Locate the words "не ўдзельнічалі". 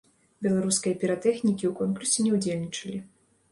2.29-3.07